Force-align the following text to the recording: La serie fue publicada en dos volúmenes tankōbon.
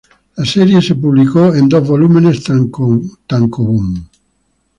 La 0.35 0.45
serie 0.45 0.81
fue 0.81 0.95
publicada 0.95 1.55
en 1.59 1.69
dos 1.69 1.87
volúmenes 1.87 2.43
tankōbon. 2.43 4.09